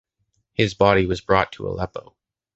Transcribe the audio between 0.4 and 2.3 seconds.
His body was brought to Aleppo.